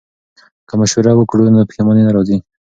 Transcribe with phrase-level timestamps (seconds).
[0.67, 2.37] که مشوره وکړو نو پښیماني نه راځي.